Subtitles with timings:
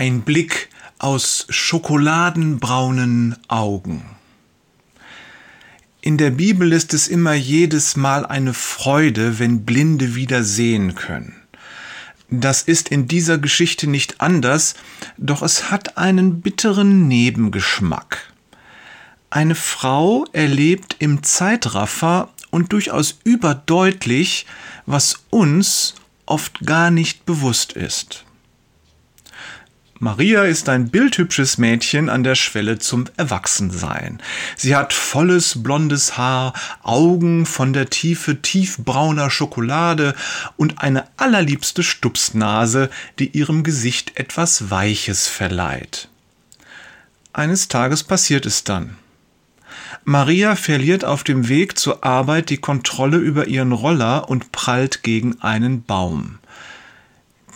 [0.00, 4.02] Ein Blick aus schokoladenbraunen Augen.
[6.00, 11.34] In der Bibel ist es immer jedes Mal eine Freude, wenn Blinde wieder sehen können.
[12.30, 14.72] Das ist in dieser Geschichte nicht anders,
[15.18, 18.32] doch es hat einen bitteren Nebengeschmack.
[19.28, 24.46] Eine Frau erlebt im Zeitraffer und durchaus überdeutlich,
[24.86, 25.94] was uns
[26.24, 28.24] oft gar nicht bewusst ist.
[30.02, 34.22] Maria ist ein bildhübsches Mädchen an der Schwelle zum Erwachsensein.
[34.56, 40.14] Sie hat volles blondes Haar, Augen von der Tiefe tiefbrauner Schokolade
[40.56, 46.08] und eine allerliebste Stupsnase, die ihrem Gesicht etwas Weiches verleiht.
[47.34, 48.96] Eines Tages passiert es dann.
[50.04, 55.42] Maria verliert auf dem Weg zur Arbeit die Kontrolle über ihren Roller und prallt gegen
[55.42, 56.38] einen Baum.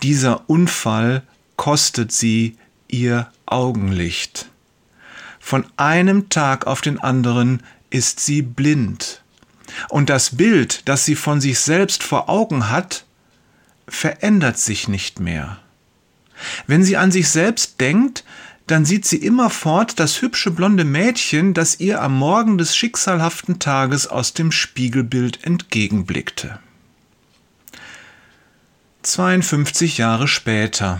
[0.03, 1.23] Dieser Unfall
[1.55, 4.49] kostet sie ihr Augenlicht.
[5.39, 9.21] Von einem Tag auf den anderen ist sie blind.
[9.89, 13.05] Und das Bild, das sie von sich selbst vor Augen hat,
[13.87, 15.59] verändert sich nicht mehr.
[16.67, 18.23] Wenn sie an sich selbst denkt,
[18.67, 24.07] dann sieht sie immerfort das hübsche blonde Mädchen, das ihr am Morgen des schicksalhaften Tages
[24.07, 26.59] aus dem Spiegelbild entgegenblickte.
[29.03, 30.99] 52 Jahre später.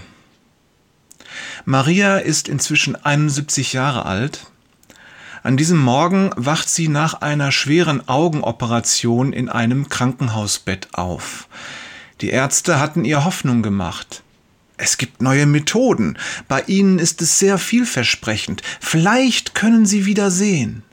[1.66, 4.47] Maria ist inzwischen 71 Jahre alt.
[5.44, 11.47] An diesem Morgen wacht sie nach einer schweren Augenoperation in einem Krankenhausbett auf.
[12.22, 14.23] Die Ärzte hatten ihr Hoffnung gemacht.
[14.78, 16.17] Es gibt neue Methoden.
[16.47, 18.61] Bei Ihnen ist es sehr vielversprechend.
[18.81, 20.83] Vielleicht können Sie wieder sehen.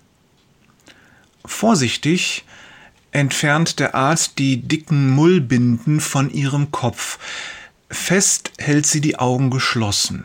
[1.44, 2.44] Vorsichtig
[3.10, 7.18] entfernt der Arzt die dicken Mullbinden von ihrem Kopf.
[7.90, 10.24] Fest hält sie die Augen geschlossen.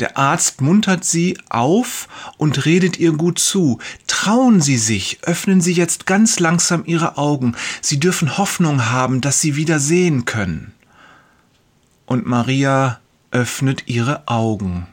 [0.00, 3.78] Der Arzt muntert sie auf und redet ihr gut zu.
[4.06, 7.54] Trauen Sie sich, öffnen Sie jetzt ganz langsam Ihre Augen.
[7.80, 10.74] Sie dürfen Hoffnung haben, dass Sie wieder sehen können.
[12.04, 14.86] Und Maria öffnet ihre Augen.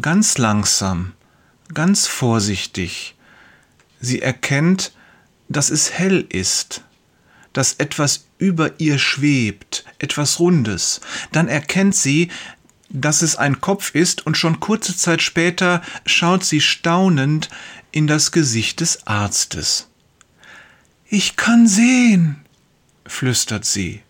[0.00, 1.12] Ganz langsam,
[1.72, 3.16] ganz vorsichtig.
[4.00, 4.92] Sie erkennt,
[5.48, 6.82] dass es hell ist,
[7.52, 11.00] dass etwas über ihr schwebt, etwas Rundes.
[11.32, 12.30] Dann erkennt sie,
[12.94, 17.50] dass es ein Kopf ist, und schon kurze Zeit später schaut sie staunend
[17.90, 19.88] in das Gesicht des Arztes.
[21.08, 22.36] Ich kann sehen,
[23.04, 24.00] flüstert sie.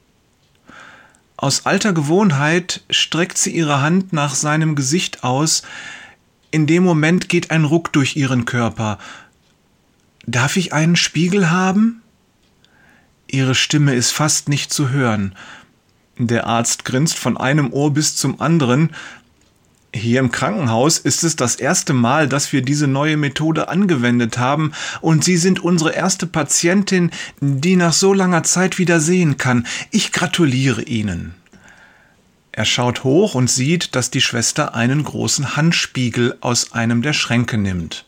[1.36, 5.62] Aus alter Gewohnheit streckt sie ihre Hand nach seinem Gesicht aus.
[6.50, 8.98] In dem Moment geht ein Ruck durch ihren Körper.
[10.26, 12.02] Darf ich einen Spiegel haben?
[13.26, 15.34] Ihre Stimme ist fast nicht zu hören.
[16.18, 18.90] Der Arzt grinst von einem Ohr bis zum anderen.
[19.92, 24.72] Hier im Krankenhaus ist es das erste Mal, dass wir diese neue Methode angewendet haben,
[25.00, 27.10] und Sie sind unsere erste Patientin,
[27.40, 29.66] die nach so langer Zeit wieder sehen kann.
[29.90, 31.34] Ich gratuliere Ihnen.
[32.50, 37.58] Er schaut hoch und sieht, dass die Schwester einen großen Handspiegel aus einem der Schränke
[37.58, 38.04] nimmt.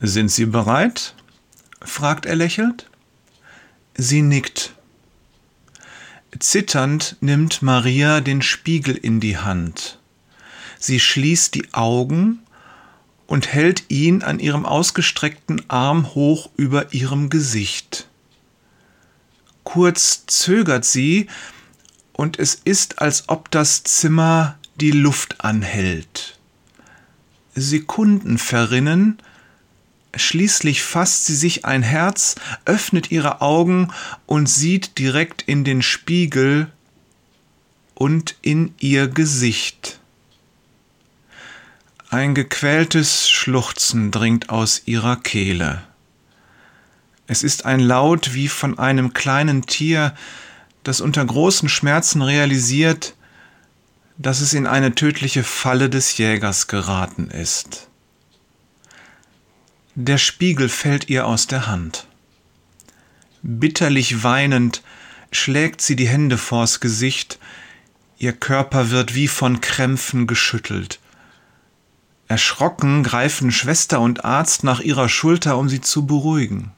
[0.00, 1.14] Sind Sie bereit?
[1.82, 2.88] fragt er lächelnd.
[3.96, 4.75] Sie nickt.
[6.38, 9.98] Zitternd nimmt Maria den Spiegel in die Hand.
[10.78, 12.40] Sie schließt die Augen
[13.26, 18.08] und hält ihn an ihrem ausgestreckten Arm hoch über ihrem Gesicht.
[19.64, 21.28] Kurz zögert sie,
[22.12, 26.38] und es ist, als ob das Zimmer die Luft anhält.
[27.54, 29.18] Sekunden verrinnen,
[30.16, 33.92] Schließlich fasst sie sich ein Herz, öffnet ihre Augen
[34.24, 36.70] und sieht direkt in den Spiegel
[37.94, 40.00] und in ihr Gesicht.
[42.08, 45.82] Ein gequältes Schluchzen dringt aus ihrer Kehle.
[47.26, 50.14] Es ist ein Laut wie von einem kleinen Tier,
[50.84, 53.14] das unter großen Schmerzen realisiert,
[54.18, 57.88] dass es in eine tödliche Falle des Jägers geraten ist.
[59.98, 62.06] Der Spiegel fällt ihr aus der Hand.
[63.40, 64.82] Bitterlich weinend
[65.32, 67.38] schlägt sie die Hände vors Gesicht,
[68.18, 71.00] ihr Körper wird wie von Krämpfen geschüttelt.
[72.28, 76.72] Erschrocken greifen Schwester und Arzt nach ihrer Schulter, um sie zu beruhigen.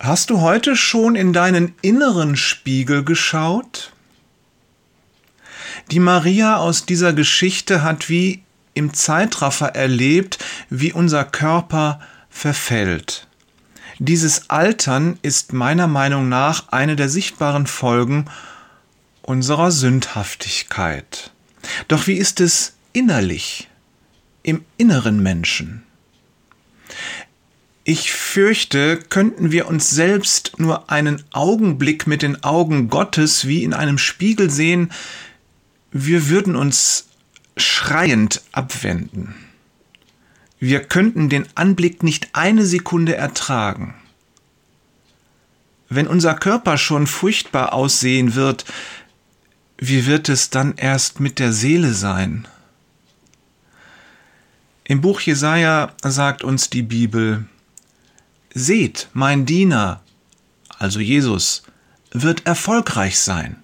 [0.00, 3.92] Hast du heute schon in deinen inneren Spiegel geschaut?
[5.92, 8.42] Die Maria aus dieser Geschichte hat wie
[8.78, 10.38] im Zeitraffer erlebt,
[10.70, 13.26] wie unser Körper verfällt.
[13.98, 18.26] Dieses Altern ist meiner Meinung nach eine der sichtbaren Folgen
[19.22, 21.32] unserer Sündhaftigkeit.
[21.88, 23.68] Doch wie ist es innerlich,
[24.44, 25.82] im inneren Menschen?
[27.82, 33.74] Ich fürchte, könnten wir uns selbst nur einen Augenblick mit den Augen Gottes wie in
[33.74, 34.92] einem Spiegel sehen,
[35.90, 37.07] wir würden uns
[37.62, 39.34] schreiend abwenden.
[40.58, 43.94] Wir könnten den Anblick nicht eine Sekunde ertragen.
[45.88, 48.64] Wenn unser Körper schon furchtbar aussehen wird,
[49.78, 52.48] wie wird es dann erst mit der Seele sein?
[54.84, 57.46] Im Buch Jesaja sagt uns die Bibel:
[58.52, 60.02] Seht, mein Diener,
[60.78, 61.62] also Jesus,
[62.10, 63.57] wird erfolgreich sein.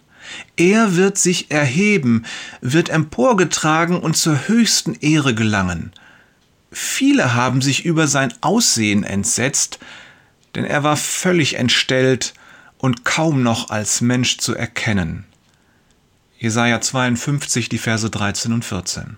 [0.56, 2.24] Er wird sich erheben,
[2.60, 5.92] wird emporgetragen und zur höchsten Ehre gelangen.
[6.70, 9.78] Viele haben sich über sein Aussehen entsetzt,
[10.54, 12.34] denn er war völlig entstellt
[12.78, 15.24] und kaum noch als Mensch zu erkennen.
[16.38, 19.16] Jesaja 52, die Verse 13 und 14.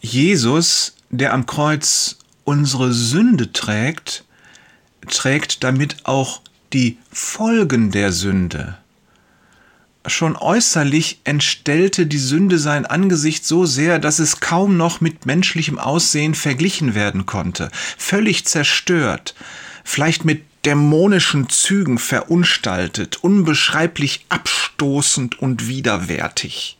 [0.00, 4.24] Jesus, der am Kreuz unsere Sünde trägt,
[5.06, 6.40] trägt damit auch
[6.72, 8.78] die Folgen der Sünde.
[10.06, 15.78] Schon äußerlich entstellte die Sünde sein Angesicht so sehr, dass es kaum noch mit menschlichem
[15.78, 19.34] Aussehen verglichen werden konnte, völlig zerstört,
[19.84, 26.78] vielleicht mit dämonischen Zügen verunstaltet, unbeschreiblich abstoßend und widerwärtig.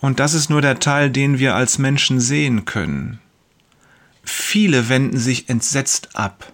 [0.00, 3.20] Und das ist nur der Teil, den wir als Menschen sehen können.
[4.22, 6.52] Viele wenden sich entsetzt ab.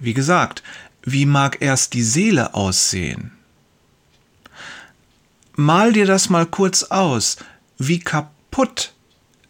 [0.00, 0.64] Wie gesagt,
[1.04, 3.32] wie mag erst die Seele aussehen?
[5.54, 7.36] Mal dir das mal kurz aus,
[7.78, 8.92] wie kaputt,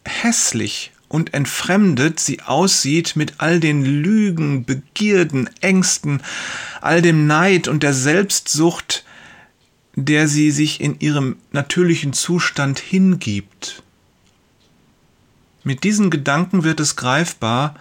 [0.05, 6.23] hässlich und entfremdet sie aussieht mit all den Lügen, Begierden, Ängsten,
[6.81, 9.05] all dem Neid und der Selbstsucht,
[9.95, 13.83] der sie sich in ihrem natürlichen Zustand hingibt.
[15.65, 17.77] Mit diesen Gedanken wird es greifbar,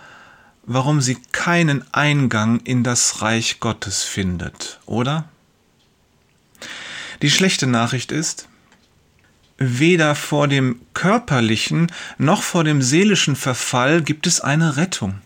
[0.64, 5.26] warum sie keinen Eingang in das Reich Gottes findet, oder?
[7.22, 8.48] Die schlechte Nachricht ist,
[9.58, 15.22] weder vor dem körperlichen noch vor dem seelischen Verfall gibt es eine Rettung.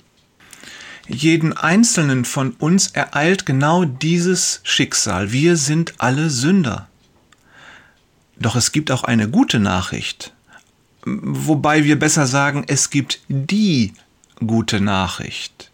[1.07, 5.31] Jeden einzelnen von uns ereilt genau dieses Schicksal.
[5.31, 6.89] Wir sind alle Sünder.
[8.37, 10.33] Doch es gibt auch eine gute Nachricht.
[11.05, 13.93] Wobei wir besser sagen, es gibt die
[14.45, 15.71] gute Nachricht.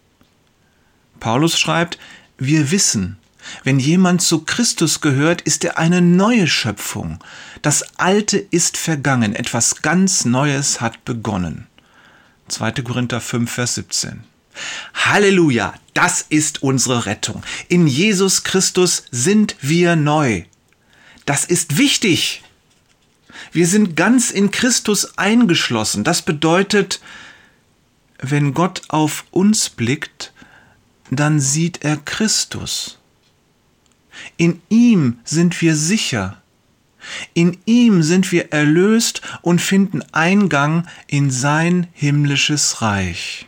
[1.19, 1.97] Paulus schreibt,
[2.37, 3.17] wir wissen,
[3.63, 7.19] wenn jemand zu Christus gehört, ist er eine neue Schöpfung.
[7.61, 11.67] Das Alte ist vergangen, etwas ganz Neues hat begonnen.
[12.47, 12.71] 2.
[12.83, 14.23] Korinther 5, Vers 17.
[14.93, 17.43] Halleluja, das ist unsere Rettung.
[17.67, 20.43] In Jesus Christus sind wir neu.
[21.25, 22.43] Das ist wichtig.
[23.51, 26.03] Wir sind ganz in Christus eingeschlossen.
[26.03, 27.01] Das bedeutet,
[28.19, 30.33] wenn Gott auf uns blickt,
[31.09, 33.00] dann sieht er Christus.
[34.37, 36.37] In ihm sind wir sicher.
[37.33, 43.47] In ihm sind wir erlöst und finden Eingang in sein himmlisches Reich.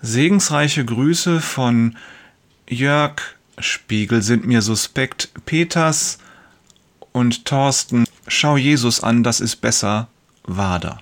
[0.00, 1.96] Segensreiche Grüße von
[2.68, 3.20] Jörg
[3.58, 6.18] Spiegel sind mir suspekt, Peters
[7.12, 10.08] und Thorsten Schau Jesus an, das ist besser,
[10.44, 11.00] Wader.